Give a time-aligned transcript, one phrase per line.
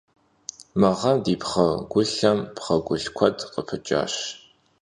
[0.79, 4.15] Mı ğem di pxhegulhêym pxhegulh kued khıpıç'aş.